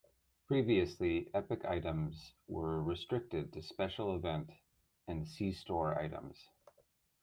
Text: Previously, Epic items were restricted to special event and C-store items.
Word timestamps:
Previously, 0.47 1.29
Epic 1.35 1.63
items 1.63 2.33
were 2.47 2.81
restricted 2.81 3.53
to 3.53 3.61
special 3.61 4.15
event 4.15 4.49
and 5.07 5.27
C-store 5.27 5.93
items. 6.01 6.43